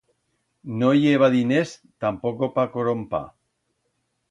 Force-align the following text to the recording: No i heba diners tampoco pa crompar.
No 0.79 0.89
i 0.99 1.03
heba 1.09 1.29
diners 1.35 1.75
tampoco 2.07 2.51
pa 2.57 2.67
crompar. 2.79 3.23